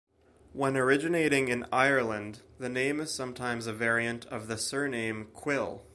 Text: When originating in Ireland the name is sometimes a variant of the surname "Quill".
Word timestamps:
When 0.53 0.77
originating 0.77 1.49
in 1.49 1.67
Ireland 1.71 2.39
the 2.57 2.69
name 2.69 2.99
is 2.99 3.13
sometimes 3.15 3.67
a 3.67 3.71
variant 3.73 4.25
of 4.29 4.47
the 4.47 4.57
surname 4.57 5.25
"Quill". 5.31 5.83